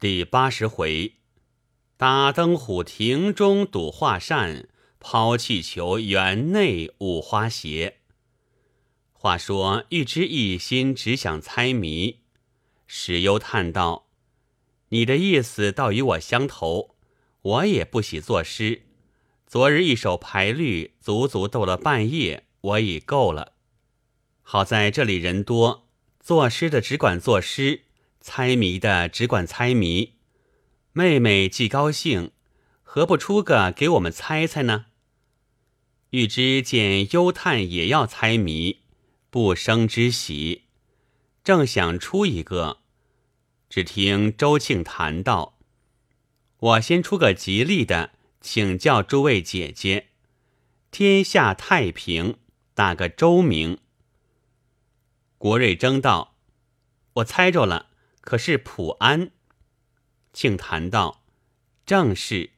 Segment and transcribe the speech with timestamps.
[0.00, 1.16] 第八十回，
[1.98, 4.66] 打灯虎亭中赌画扇，
[4.98, 7.98] 抛气球园内舞花鞋。
[9.12, 12.20] 话说玉芝一心只想猜谜，
[12.86, 14.06] 史幽叹道
[14.88, 16.96] ：“你的意思倒与我相投，
[17.42, 18.84] 我也不喜作诗。
[19.46, 23.52] 昨日一首排律，足足斗了半夜，我已够了。
[24.40, 25.86] 好在这里人多，
[26.20, 27.82] 作诗的只管作诗。”
[28.22, 30.16] 猜谜的只管猜谜，
[30.92, 32.32] 妹妹既高兴，
[32.82, 34.86] 何不出个给我们猜猜呢？
[36.10, 38.80] 欲知见幽叹也要猜谜，
[39.30, 40.64] 不生之喜，
[41.42, 42.80] 正想出一个，
[43.70, 45.58] 只听周庆谈道
[46.58, 48.10] ：“我先出个吉利的，
[48.42, 50.08] 请教诸位姐姐，
[50.90, 52.36] 天下太平，
[52.74, 53.78] 打个周名。”
[55.38, 56.36] 国瑞争道
[57.14, 57.86] ：“我猜着了。”
[58.20, 59.30] 可是普安，
[60.32, 61.22] 庆谈道
[61.86, 62.50] ：“正是。”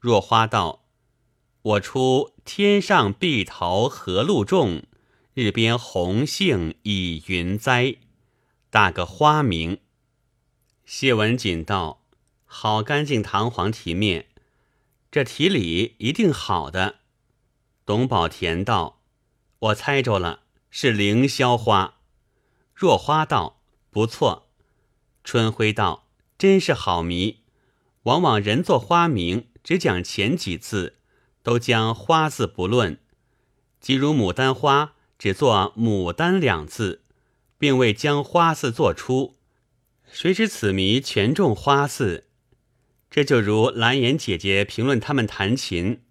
[0.00, 0.84] 若花道
[1.62, 4.82] ：“我出天上碧桃何路种，
[5.34, 7.96] 日边红杏倚云栽，
[8.70, 9.78] 打个花名。”
[10.84, 12.02] 谢文锦道
[12.44, 14.26] ：“好干净堂皇体面，
[15.10, 17.00] 这题里一定好的。”
[17.86, 19.02] 董宝田道
[19.58, 21.98] ：“我猜着了，是凌霄花。”
[22.74, 24.48] 若花道：“不错。”
[25.24, 27.40] 春晖道：“真是好谜，
[28.02, 30.96] 往往人作花名，只讲前几字，
[31.42, 32.98] 都将花字不论。
[33.80, 37.02] 即如牡丹花，只作牡丹两字，
[37.58, 39.36] 并未将花字作出。
[40.10, 42.26] 谁知此谜全中花字？
[43.10, 46.02] 这就如蓝颜姐姐评论他们弹琴，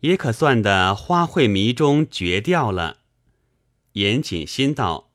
[0.00, 2.98] 也可算的花卉谜中绝掉了。”
[3.92, 5.12] 严谨心道：“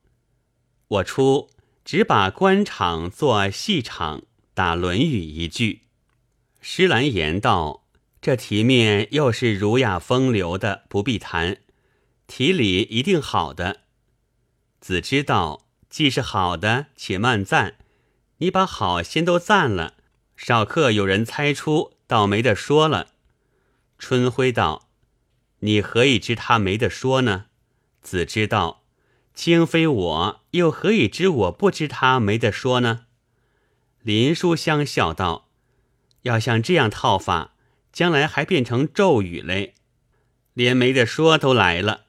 [0.87, 1.49] 我出。”
[1.91, 4.21] 只把官场做戏场，
[4.53, 5.87] 打《论语》一句。
[6.61, 7.83] 施兰言道
[8.21, 11.57] ：“这题面又是儒雅风流的，不必谈。
[12.27, 13.79] 题里一定好的。”
[14.79, 17.77] 子知道：“既是好的，且慢赞。
[18.37, 19.95] 你把好先都赞了，
[20.37, 23.13] 少客有人猜出，倒没得说了。”
[23.97, 24.91] 春晖道
[25.61, 27.45] ：“你何以知他没得说呢？”
[28.03, 28.78] 子知道。
[29.41, 33.05] 卿非我，又何以知我不知他没得说呢？
[34.01, 35.47] 林书香笑道
[36.23, 37.53] ：“要像这样套法，
[37.93, 39.75] 将来还变成咒语嘞，
[40.53, 42.07] 连没得说都来了。”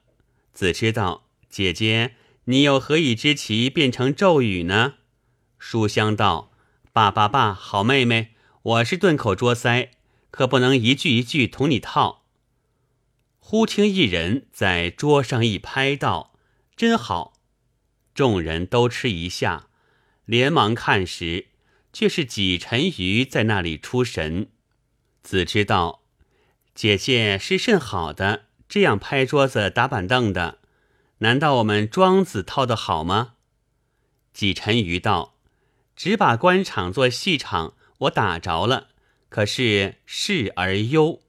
[0.51, 4.95] 子知道：“姐姐，你又何以知其变成咒语呢？”
[5.57, 6.51] 书香道
[6.91, 8.31] ：“爸爸爸，好妹妹，
[8.61, 9.91] 我是顿口捉腮，
[10.31, 12.25] 可不能一句一句同你套。”
[13.39, 16.30] 忽听一人在桌上一拍道。
[16.81, 17.33] 真好，
[18.15, 19.67] 众人都吃一下，
[20.25, 21.49] 连忙看时，
[21.93, 24.49] 却是几沉鱼在那里出神。
[25.21, 26.01] 子知道，
[26.73, 30.57] 姐姐是甚好的，这样拍桌子打板凳的，
[31.19, 33.35] 难道我们庄子套的好吗？
[34.33, 35.35] 几沉鱼道
[35.95, 38.87] ：“只把官场做戏场，我打着了，
[39.29, 41.21] 可是事而忧。”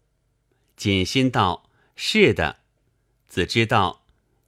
[0.76, 2.60] 锦心道：“是的。”
[3.28, 4.01] 子知道。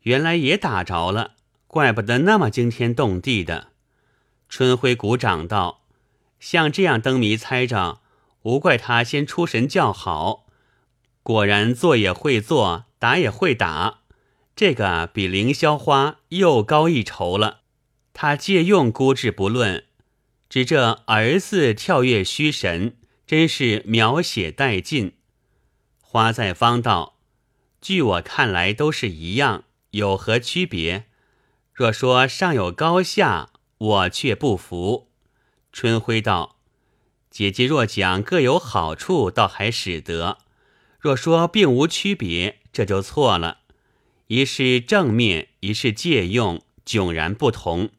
[0.05, 1.35] 原来也打着了，
[1.67, 3.69] 怪不得那么惊天动地的。
[4.49, 5.83] 春晖鼓掌道
[6.39, 8.01] ：“像这样灯谜猜着，
[8.43, 10.47] 无怪他先出神叫好。
[11.23, 14.01] 果然做也会做，打也会打，
[14.55, 17.63] 这个比凌霄花又高一筹了。
[18.13, 19.85] 他借用估值不论，
[20.51, 25.15] 只这儿子跳跃虚神，真是描写殆尽。
[26.01, 27.17] 花在方道，
[27.81, 29.65] 据我看来都是一样。”
[29.95, 31.05] 有何区别？
[31.73, 35.09] 若说上有高下，我却不服。
[35.73, 36.57] 春晖道
[37.31, 40.39] ：“姐姐若讲各有好处，倒还使得；
[40.99, 43.59] 若说并无区别，这就错了。
[44.27, 47.91] 一是正面，一是借用，迥然不同。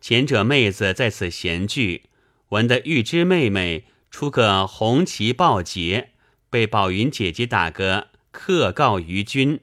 [0.00, 2.04] 前者妹子在此闲聚，
[2.48, 6.12] 闻得玉芝妹妹出个红旗报捷，
[6.48, 9.60] 被宝云姐姐打个客告于君。”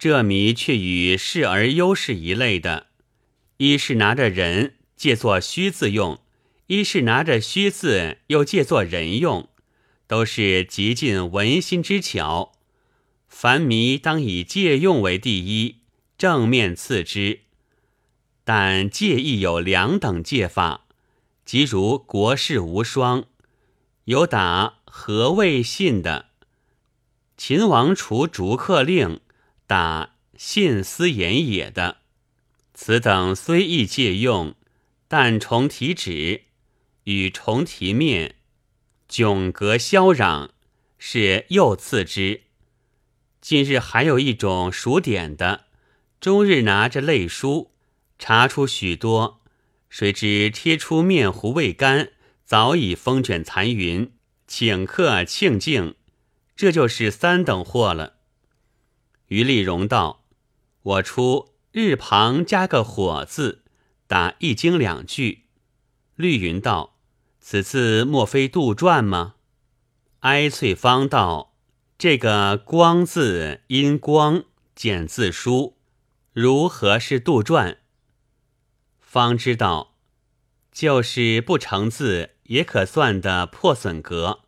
[0.00, 2.86] 这谜却与示而优是一类的，
[3.58, 6.22] 一是拿着人借作虚字用，
[6.68, 9.50] 一是拿着虚字又借作人用，
[10.06, 12.52] 都是极尽文心之巧。
[13.28, 15.82] 凡谜当以借用为第一，
[16.16, 17.40] 正面次之。
[18.42, 20.86] 但借亦有两等借法，
[21.44, 23.26] 即如国士无双，
[24.04, 26.30] 有打何谓信的，
[27.36, 29.20] 秦王除逐客令。
[29.70, 31.98] 打信思言也的，
[32.74, 34.56] 此等虽易借用，
[35.06, 36.46] 但重题旨，
[37.04, 38.34] 与重提面，
[39.08, 40.50] 迥隔嚣嚷，
[40.98, 42.40] 是又次之。
[43.40, 45.66] 近日还有一种熟点的，
[46.20, 47.70] 终日拿着类书，
[48.18, 49.40] 查出许多，
[49.88, 52.10] 谁知贴出面糊未干，
[52.44, 54.10] 早已风卷残云，
[54.48, 55.94] 请客庆敬，
[56.56, 58.16] 这就是三等货了。
[59.30, 60.24] 于丽荣道
[60.82, 63.62] ：“我出日旁加个火字，
[64.08, 65.44] 打一经两句。”
[66.16, 66.96] 绿云道
[67.40, 69.36] ：“此字莫非杜撰吗？”
[70.20, 71.54] 哀翠芳道
[71.96, 74.42] ：“这个‘光’字因光
[74.74, 75.76] 简字书，
[76.32, 77.76] 如何是杜撰？”
[79.00, 79.94] 方知道，
[80.72, 84.40] 就是不成字，也可算的破损格。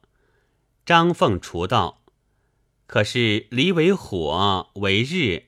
[0.85, 2.02] 张凤雏道
[2.93, 5.45] ：“可是离为火为日。”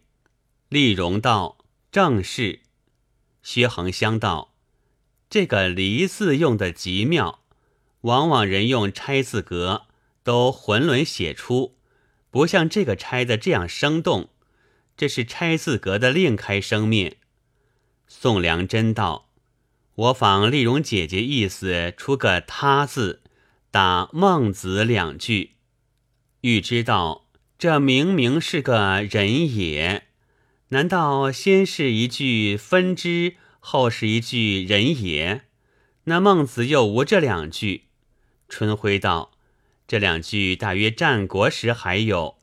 [0.71, 1.59] 丽荣道
[1.93, 2.61] ：“正是。”
[3.45, 4.55] 薛恒香道。
[5.29, 7.41] 这个“离”字用的极妙，
[8.01, 9.89] 往往人用拆字格
[10.23, 11.77] 都浑沦写出，
[12.31, 14.31] 不像这个拆的这样生动。
[14.97, 17.19] 这是拆字格的另开生面。
[18.09, 19.29] 宋良真道
[19.97, 23.21] ：“我仿丽蓉姐姐意思，出个‘他’字，
[23.71, 25.57] 打‘孟子’两句。
[26.41, 27.24] 欲知道
[27.65, 30.03] 这明明是个人也，
[30.69, 35.45] 难道先是一句分支？”后是一句人也，
[36.05, 37.85] 那孟子又无这两句。
[38.51, 39.31] 春晖道
[39.89, 42.37] ：“这两句大约战国时还有，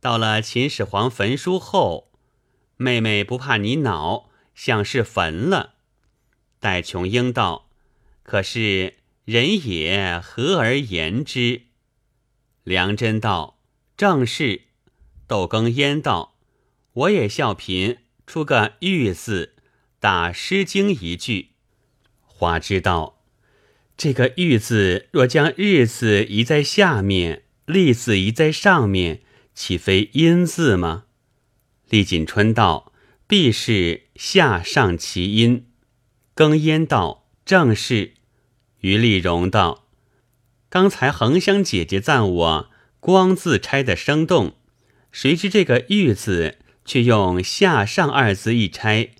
[0.00, 2.10] 到了秦始皇焚书后，
[2.76, 5.74] 妹妹不怕你恼，像是焚了。”
[6.58, 7.70] 戴琼英道
[8.24, 8.94] ：“可是
[9.24, 11.66] 人也何而言之？”
[12.64, 13.60] 梁真道
[13.96, 14.62] ：“正是。”
[15.26, 16.36] 窦更焉道
[16.92, 19.52] ：“我也笑贫，出个玉字。”
[19.98, 21.52] 打《诗经》一句，
[22.20, 23.22] 华知道
[23.96, 29.22] 这个“玉”字若将“日”字移在下面，“立”字移在上面，
[29.54, 31.04] 岂非阴字吗？
[31.88, 32.92] 厉锦春道
[33.26, 35.68] ：“必是下上其音。”
[36.34, 38.12] 更焉道：“正是。”
[38.82, 39.86] 于丽荣道
[40.68, 42.70] ：“刚才恒香姐姐赞我
[43.04, 44.54] ‘光’字拆的生动，
[45.12, 46.56] 谁知这个‘玉’字
[46.86, 49.10] 却用下上二字一拆。”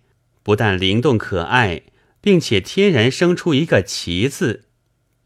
[0.42, 1.82] 不但灵动可爱，
[2.22, 4.64] 并且天然生出一个“奇”字，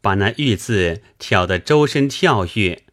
[0.01, 2.83] 把那“玉”字挑得周身跳跃。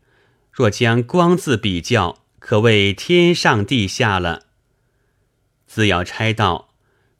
[0.53, 4.45] 若将“光”字比较，可谓天上地下了。
[5.67, 6.75] 字要拆道，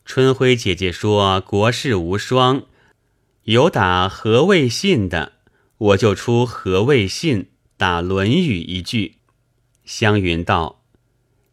[0.05, 2.63] 春晖姐姐说国士无双，
[3.43, 5.33] 有打何谓信的，
[5.79, 9.17] 我就出何谓信，打《论语》一句。
[9.85, 10.83] 湘云道：“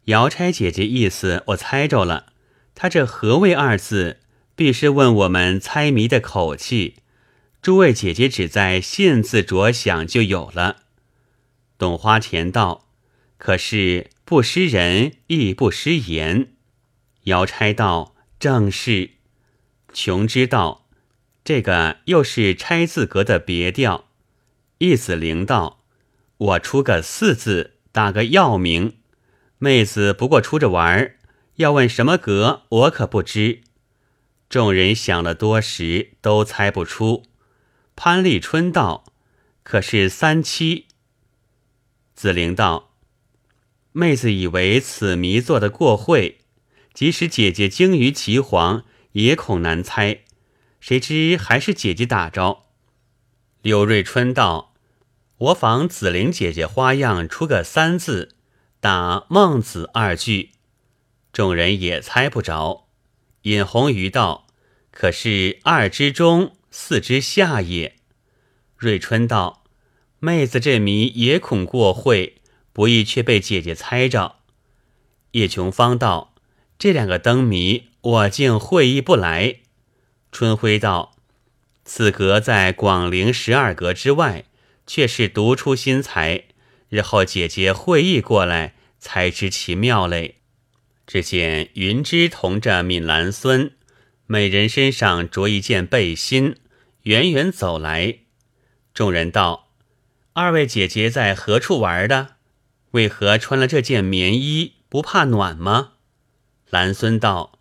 [0.06, 2.32] 姚钗姐姐意思，我猜着了。”
[2.74, 4.20] 她这“何谓”二字，
[4.56, 6.96] 必是问我们猜谜的口气。
[7.62, 10.82] 诸位姐姐只在“信”字着想就有了。
[11.78, 12.88] 董花钱道
[13.38, 16.48] ：“可是不失人，亦不失言。”
[17.24, 19.10] 姚钗道：“正是。”
[19.94, 20.86] 琼知道，
[21.44, 24.08] 这个又是拆字格的别调。
[24.78, 25.83] 意思灵道
[26.36, 28.98] ：“我出个四字，打个药名。
[29.58, 31.18] 妹子不过出着玩儿。”
[31.56, 33.60] 要问什么格，我可不知。
[34.48, 37.26] 众人想了多时，都猜不出。
[37.94, 39.04] 潘丽春道
[39.62, 40.88] ：“可是三七。”
[42.16, 42.96] 子玲道
[43.92, 46.40] ：“妹子以为此谜做得过会，
[46.92, 50.22] 即使姐姐精于岐黄，也恐难猜。
[50.80, 52.64] 谁知还是姐姐打着。”
[53.62, 54.73] 柳瑞春道
[55.38, 58.36] ：“我仿紫菱姐姐花样，出个三字，
[58.80, 60.50] 打孟子二句。”
[61.32, 62.86] 众人也猜不着。
[63.42, 64.46] 尹红瑜道
[64.92, 67.96] ：“可是二之中，四之下也。”
[68.78, 69.64] 瑞春道
[70.20, 72.40] ：“妹子这谜也恐过会，
[72.72, 74.36] 不易却被姐姐猜着。”
[75.32, 76.34] 叶琼芳道
[76.78, 79.56] ：“这两个灯谜，我竟会意不来。”
[80.30, 81.16] 春晖道
[81.84, 84.44] ：“此格在广陵十二格之外，
[84.86, 86.44] 却是独出心裁。
[86.88, 90.36] 日后姐姐会意过来，才知其妙嘞。”
[91.06, 93.72] 只见云芝同着闽兰孙，
[94.26, 96.56] 每人身上着一件背心，
[97.02, 98.20] 远远走来。
[98.94, 99.68] 众人道
[100.32, 102.36] ：“二位姐姐在何处玩的？
[102.92, 104.76] 为何穿了这件棉衣？
[104.88, 105.94] 不怕暖吗？”
[106.70, 107.58] 兰孙道：“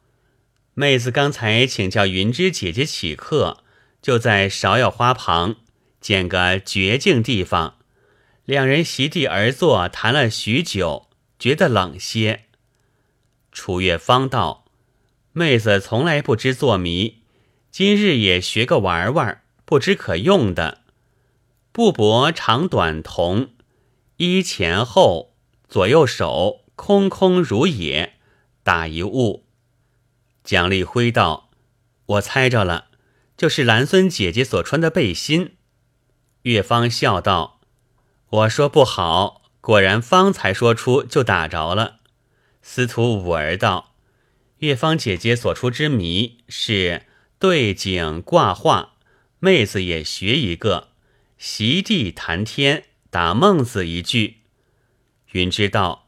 [0.74, 3.64] 妹子刚才请教云芝姐姐起客，
[4.02, 5.58] 就在芍药花旁
[6.04, 7.78] 见个绝境地方，
[8.44, 11.08] 两人席地而坐，谈了许久，
[11.40, 12.48] 觉得冷些。”
[13.54, 14.66] 楚月芳道
[15.32, 17.24] ：“妹子从来不知做谜，
[17.72, 20.82] 今日也学个玩玩。”不知可用的。
[21.72, 23.52] 布帛长短同，
[24.18, 25.34] 衣前后
[25.70, 28.16] 左右手空空如也，
[28.62, 29.46] 打一物。
[30.44, 31.50] 蒋立辉道
[32.06, 32.90] ：“我猜着了，
[33.38, 35.56] 就是兰孙姐姐所穿的背心。”
[36.44, 37.60] 岳芳笑道
[38.30, 42.00] ：“我说不好，果然方才说出就打着了。”
[42.62, 43.96] 司徒五儿道
[44.60, 47.04] ：“岳芳姐姐所出之谜是
[47.40, 48.94] 对景挂画，
[49.40, 50.90] 妹子也学一个，
[51.38, 54.40] 席地谈天，打孟子一句。”
[55.32, 56.08] 云知道：“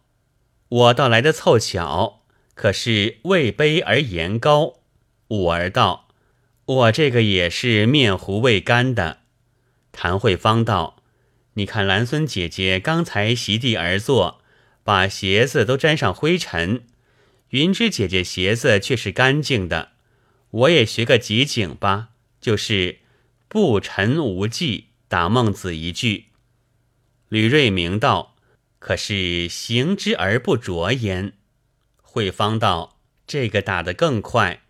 [0.67, 2.21] 我倒来的凑巧。”
[2.55, 4.75] 可是位卑而言高，
[5.27, 6.07] 五儿道
[6.65, 9.19] ：“我这个也是面糊未干的。”
[9.95, 11.01] 谭慧芳道
[11.55, 14.41] ：“你看兰孙姐姐刚才席地而坐，
[14.83, 16.81] 把鞋子都沾上灰尘；
[17.51, 19.93] 云芝姐姐鞋子却是干净的。
[20.51, 22.09] 我也学个集景吧，
[22.41, 22.99] 就是
[23.47, 26.25] 不尘无迹，打孟子一句。”
[27.29, 28.35] 吕瑞明道
[28.77, 31.33] ：“可是行之而不着焉。”
[32.03, 34.61] 慧芳道：“这个打得更快，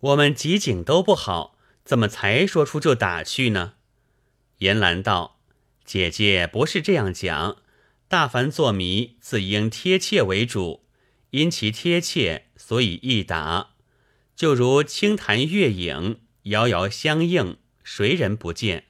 [0.00, 3.72] 我们集景都不好，怎么才说出就打去呢？”
[4.58, 5.38] 严兰道
[5.84, 7.56] ：“姐姐不是这样讲，
[8.08, 10.84] 大凡作谜自应贴切为主，
[11.30, 13.70] 因其贴切，所以易打。
[14.34, 18.84] 就如清潭月影，遥遥相映，谁人不见？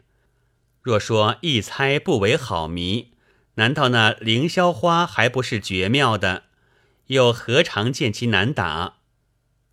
[0.82, 3.12] 若说一猜不为好谜，
[3.54, 6.44] 难道那凌霄花还不是绝妙的？”
[7.08, 8.96] 又何尝见其难打？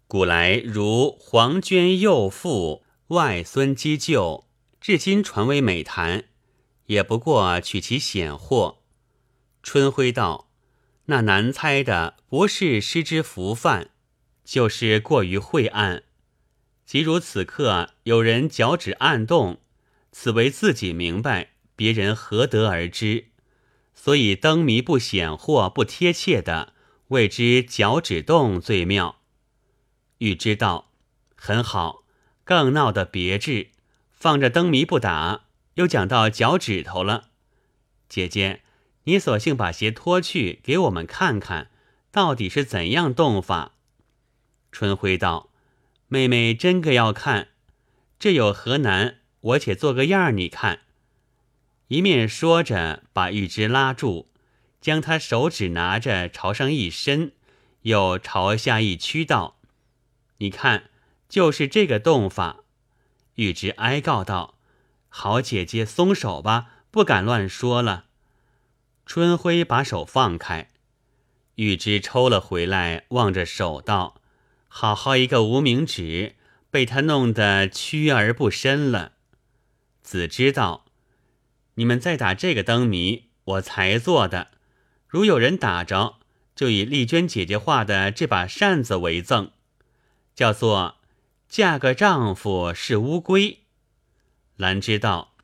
[0.08, 4.43] 古来如黄娟幼妇、外孙姬旧，
[4.84, 6.25] 至今传为美谈，
[6.88, 8.82] 也不过取其显货。
[9.63, 10.50] 春晖道
[11.08, 13.92] ：“那难猜的不是失之浮泛，
[14.44, 16.04] 就是过于晦暗。
[16.86, 19.62] 即如此刻有人脚趾暗动，
[20.12, 23.28] 此为自己明白，别人何得而知？
[23.94, 26.74] 所以灯谜不显货、不贴切的。”
[27.08, 29.22] 谓之脚趾动最妙，
[30.18, 30.92] 欲知道
[31.36, 32.04] 很好，
[32.44, 33.70] 更闹得别致。
[34.24, 37.32] 放着灯谜不打，又讲到脚趾头了。
[38.08, 38.62] 姐姐，
[39.03, 41.72] 你索性把鞋脱去，给我们看看，
[42.10, 43.74] 到底是怎样动法？
[44.72, 45.50] 春晖道
[46.08, 47.50] ：“妹妹真个要看，
[48.18, 49.18] 这有何难？
[49.42, 50.84] 我且做个样儿，你看。”
[51.89, 54.30] 一面说着，把玉芝拉住。
[54.80, 57.34] 将他手指拿着朝上一伸，
[57.82, 59.60] 又朝下一屈道
[60.39, 60.92] ：“你看，
[61.27, 62.62] 就是这个动法。”
[63.36, 64.56] 玉芝哀告道
[65.10, 68.06] ：“好姐姐，松手吧，不敢乱说了。”
[69.06, 70.70] 春晖把手放开，
[71.56, 74.22] 玉芝抽了回来，望着手道
[74.68, 76.36] ：“好好一个无名指，
[76.72, 79.13] 被他弄得屈而不伸了。”
[80.02, 80.86] 子知道
[81.75, 84.50] ：“你们再打这个灯谜，我才做的。”
[85.08, 86.16] 如有人打着，
[86.56, 89.52] 就以丽娟姐姐画的这把扇子为赠，
[90.34, 90.96] 叫做
[91.53, 93.60] “嫁个丈夫是乌龟”。
[94.57, 95.36] 兰知道，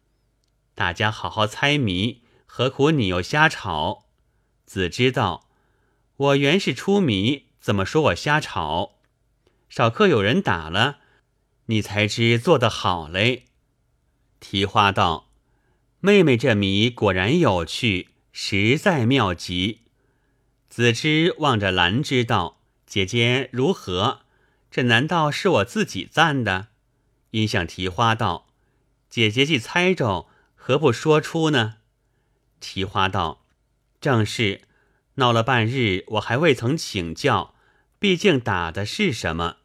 [0.73, 4.05] 大家好好猜谜，何苦你又瞎吵？
[4.65, 5.47] 子知道，
[6.15, 8.95] 我原是出谜，怎么说我瞎吵？
[9.69, 10.97] 少刻有人打了，
[11.67, 13.45] 你才知做得好嘞。
[14.39, 15.29] 提花道，
[15.99, 18.09] 妹妹这谜果然有趣。
[18.31, 19.81] 实在妙极，
[20.69, 24.21] 子之望着兰知道：“姐姐如何？
[24.71, 26.67] 这难道是我自己赞的？”
[27.31, 28.47] 因向提花道
[29.09, 31.75] ：“姐姐既猜着，何不说出呢？”
[32.59, 33.45] 提花道
[34.01, 34.61] ：“正是，
[35.15, 37.53] 闹了半日，我还未曾请教，
[37.99, 39.57] 毕竟打的是什么？”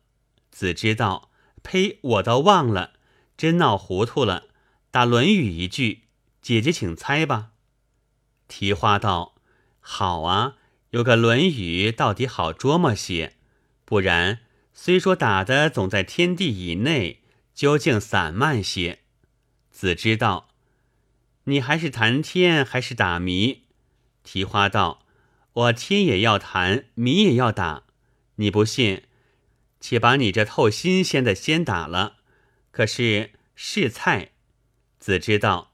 [0.53, 1.31] 子之道
[1.65, 1.99] ：“呸！
[2.03, 2.93] 我倒忘了，
[3.37, 4.45] 真闹糊涂了。
[4.91, 6.03] 打《论语》一句，
[6.41, 7.51] 姐姐请猜吧。”
[8.47, 9.35] 提花道
[9.81, 10.57] ：“好啊，
[10.91, 13.35] 有个《论语》，到底好琢磨些。
[13.85, 14.41] 不然，
[14.75, 17.23] 虽说打的总在天地以内，
[17.55, 18.99] 究竟散漫些。”
[19.71, 20.49] 子知道
[21.45, 23.63] ：“你还是谈天，还是打谜？”
[24.23, 25.07] 提花道
[25.55, 27.85] ：“我天也要谈，谜也要打。
[28.37, 29.05] 你不信，
[29.81, 32.17] 且把你这透新鲜的先打了。
[32.71, 34.33] 可是是菜。”
[35.01, 35.71] 子知道。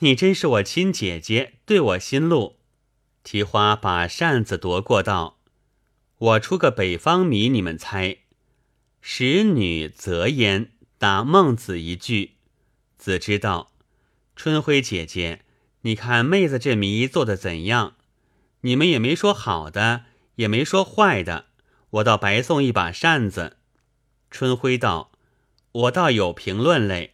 [0.00, 2.58] 你真是我亲姐姐，对我心路。
[3.22, 5.38] 提花把扇子夺过道
[6.18, 8.18] ：“我出个北方谜，你们猜。
[9.06, 12.36] 使女择焉，打孟子一句。
[12.96, 13.70] 子知道，
[14.34, 15.42] 春晖姐姐，
[15.82, 17.96] 你看妹子这谜做的怎样？
[18.62, 20.06] 你们也没说好的，
[20.36, 21.44] 也没说坏的，
[21.90, 23.58] 我倒白送一把扇子。
[24.30, 25.12] 春晖道：
[25.72, 27.12] 我倒有评论嘞。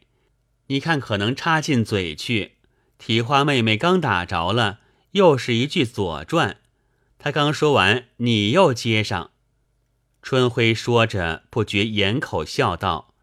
[0.69, 2.53] 你看可能插进嘴去。
[2.99, 4.79] 提花妹妹刚打着了，
[5.11, 6.59] 又是一句左传。
[7.19, 9.33] 她刚说完，你又接上。
[10.23, 13.15] 春晖说着，不觉掩口笑道：“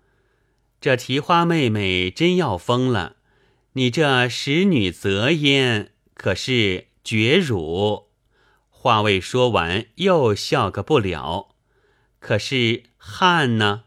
[0.82, 3.18] 这提花妹妹真要疯了。
[3.74, 8.08] 你这使女则焉，可是绝辱。”
[8.70, 11.56] 话未说完，又笑个不了。
[12.20, 13.84] 可是汉呢？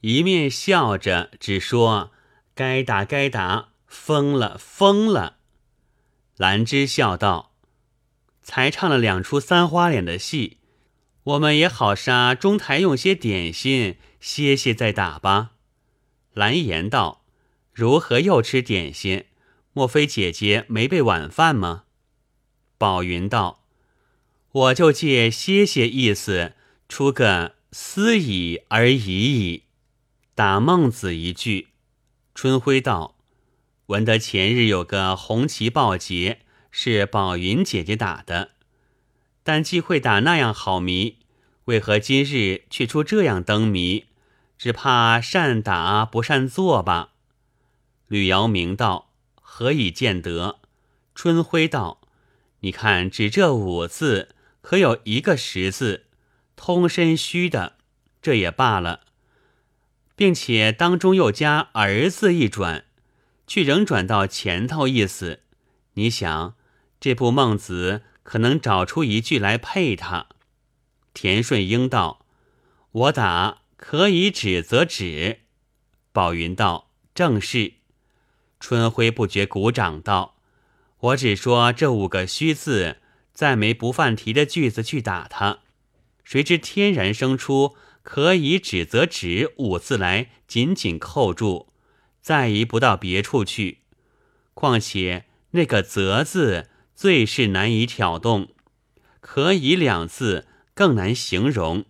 [0.00, 2.12] 一面笑着，只说
[2.54, 5.36] ：“该打该打。”疯了，疯了！
[6.36, 7.52] 兰芝笑道
[8.42, 10.58] ：“才唱了两出三花脸的戏，
[11.24, 15.52] 我们也好杀中台用些点心歇歇再打吧。”
[16.32, 17.24] 兰言道
[17.72, 19.24] ：“如何又吃点心？
[19.72, 21.84] 莫非姐姐没备晚饭吗？”
[22.78, 23.64] 宝云道
[24.52, 26.54] ：“我就借歇歇意思，
[26.88, 29.64] 出个思矣而已矣。”
[30.34, 31.68] 打孟子一句。
[32.34, 33.14] 春晖道。
[33.88, 36.40] 闻得前日有个红旗报捷，
[36.70, 38.52] 是宝云姐姐打的，
[39.44, 41.18] 但既会打那样好谜，
[41.66, 44.06] 为何今日却出这样灯谜？
[44.58, 47.10] 只怕善打不善做吧？
[48.08, 49.10] 吕瑶明道
[49.40, 50.58] ：“何以见得？”
[51.14, 52.00] 春晖道
[52.60, 56.06] ：“你看，只这五字，可有一个十字，
[56.56, 57.76] 通身虚的，
[58.20, 59.02] 这也罢了，
[60.16, 62.86] 并且当中又加儿字一转。”
[63.46, 65.40] 却仍转到前头意思，
[65.94, 66.54] 你想
[66.98, 70.26] 这部《孟子》可能找出一句来配他。
[71.12, 72.26] 田顺英道
[72.90, 75.42] ：“我打可以指则指。”
[76.10, 77.74] 宝云道：“正是。”
[78.58, 80.36] 春晖不觉鼓掌道
[80.98, 82.96] ：“我只说这五个虚字，
[83.32, 85.60] 再没不犯题的句子去打他，
[86.24, 91.68] 谁知天然生出‘可以指则指’五字来，紧紧扣住。”
[92.20, 93.80] 再移不到别处去，
[94.54, 98.48] 况且那个“则”字最是难以挑动
[99.20, 101.84] ，“可以”两字更难形容。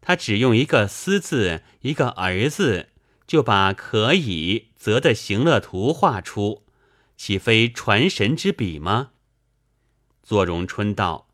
[0.00, 2.88] 他只用一个“思”字，一个“儿”字，
[3.26, 6.64] 就把“可以”“则”的行乐图画出，
[7.16, 9.10] 岂非传神之笔吗？
[10.22, 11.28] 左荣春道：“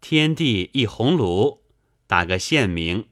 [0.00, 1.62] 天地一鸿炉，
[2.06, 3.08] 打个县名，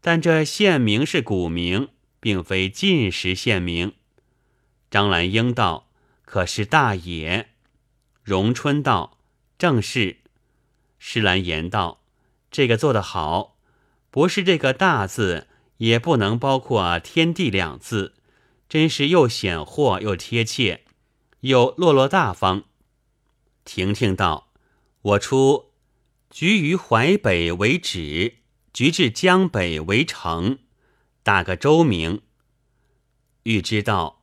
[0.00, 1.88] 但这县名是古名。”
[2.20, 3.92] 并非近时县名。
[4.90, 5.88] 张兰英道
[6.26, 7.50] ：“可是大也。”
[8.28, 9.16] 荣春道
[9.56, 10.18] ：“正是。”
[11.00, 12.02] 施兰言道
[12.52, 13.56] ：“这个做得好，
[14.10, 15.46] 不是这个大字，
[15.78, 18.14] 也不能包括天地两字，
[18.68, 20.84] 真是又显豁又贴切，
[21.40, 22.64] 又落落大方。”
[23.64, 24.52] 婷婷道
[25.00, 25.70] ：“我出
[26.28, 28.40] 局于淮北为止，
[28.74, 30.58] 局至江北为城。”
[31.24, 32.20] 打个周名，
[33.44, 34.22] 欲知道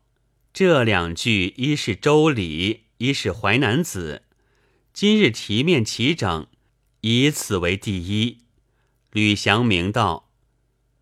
[0.54, 4.24] 这两句，一是《周礼》，已是《淮南子》。
[4.94, 6.48] 今日题面齐整，
[7.02, 8.46] 以此为第一。
[9.12, 10.32] 吕祥明道：“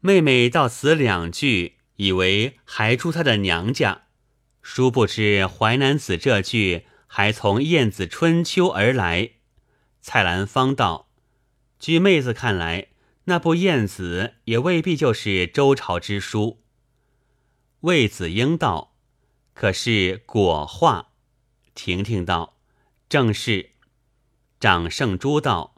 [0.01, 4.03] 妹妹到此两句，以为还出她的娘家，
[4.61, 9.31] 殊不知《淮南子》这句还从《晏子春秋》而来。”
[10.01, 11.09] 蔡兰芳道
[11.79, 12.87] ：“据妹子看来。”
[13.25, 16.61] 那部《晏子》也未必就是周朝之书。
[17.79, 18.97] 魏子英道
[19.55, 21.11] ：“可是果画。”
[21.75, 22.57] 婷婷道
[23.09, 23.71] ：“正是。”
[24.59, 25.75] 长胜珠道：“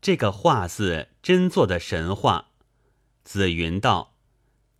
[0.00, 2.50] 这个画字真做的神话。”
[3.24, 4.16] 紫云道：“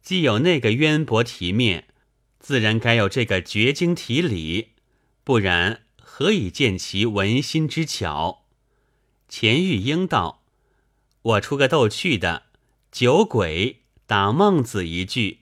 [0.03, 1.89] 既有那个渊博题面，
[2.39, 4.73] 自然该有这个绝经题理，
[5.23, 8.47] 不然何以见其文心之巧？”
[9.29, 10.43] 钱玉英道。
[11.23, 12.45] 我出个逗趣的，
[12.93, 15.41] 酒鬼打孟子一句，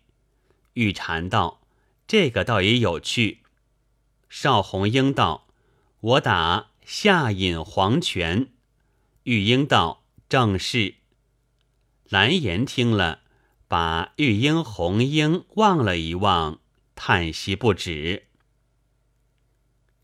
[0.75, 1.61] 玉蝉道
[2.07, 3.41] ：“这个倒也有趣。”
[4.35, 5.47] 邵红英道
[6.01, 8.49] ：“我打夏饮黄泉。”
[9.25, 10.95] 玉英道：“正是。”
[12.09, 13.21] 蓝颜听了，
[13.69, 16.61] 把玉英、红英望了一望，
[16.95, 18.29] 叹息不止。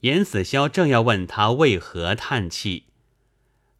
[0.01, 2.89] 严子潇正要问他为何叹气。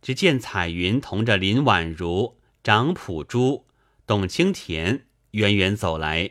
[0.01, 3.67] 只见彩云同着林婉如、张普珠、
[4.07, 6.31] 董清田远远走来。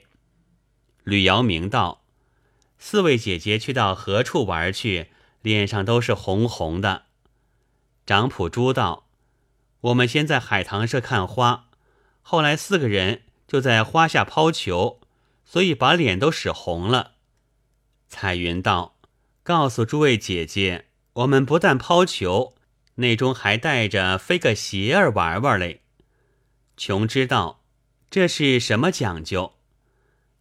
[1.04, 2.04] 吕瑶明道
[2.80, 5.08] ：“四位姐姐去到何处玩去？
[5.42, 7.06] 脸上都是红红的。”
[8.06, 9.08] 张普珠道
[9.82, 11.70] ：“我们先在海棠社看花，
[12.22, 15.00] 后来四个人就在花下抛球，
[15.46, 17.14] 所以把脸都使红了。”
[18.10, 18.98] 彩云道
[19.44, 22.56] ：“告诉诸位姐姐，我们不但抛球。”
[23.00, 25.82] 内中还带着飞个鞋儿玩玩嘞。
[26.76, 27.64] 琼知道
[28.10, 29.54] 这是什么讲究？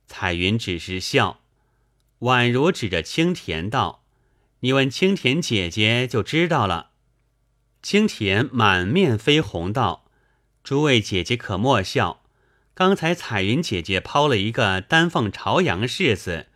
[0.07, 1.41] 彩云只是笑，
[2.21, 4.05] 宛如指着青田道
[4.61, 6.93] ：“你问青田姐姐就知道了。”
[7.83, 10.11] 青田满面绯红道
[10.65, 12.23] ：“诸位姐姐可莫笑，
[12.75, 16.49] 刚才彩云姐姐抛了一个丹凤朝阳柿子，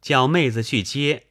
[0.00, 1.24] 叫妹子去接，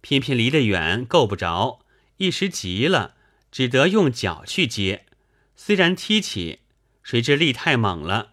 [0.00, 1.80] 偏偏离得远够不着，
[2.16, 3.14] 一时急了，
[3.50, 5.06] 只得用脚去接。
[5.54, 6.60] 虽然踢起，
[7.02, 8.32] 谁知力太猛了，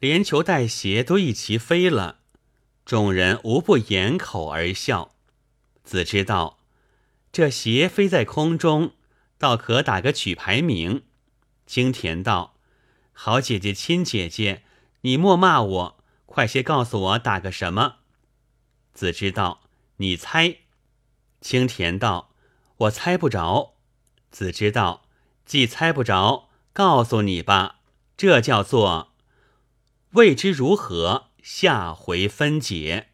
[0.00, 2.20] 连球带鞋都一齐飞了。”
[2.86, 5.10] 众人无不掩口而笑。
[5.82, 6.60] 子知道，
[7.32, 8.92] 这鞋飞在空中，
[9.38, 11.02] 倒可打个举牌名。
[11.66, 12.54] 青田道
[13.12, 14.62] ：“好姐姐，亲姐姐，
[15.00, 17.96] 你莫骂我，快些告诉我打个什么。”
[18.94, 19.62] 子知道
[19.98, 20.58] ：“你猜。”
[21.42, 22.30] 青田道
[22.86, 23.74] ：“我猜不着。”
[24.30, 25.02] 子知道
[25.44, 27.80] ：“既猜不着，告诉你吧，
[28.16, 29.12] 这叫做
[30.12, 33.06] 未知如何。”下回分解。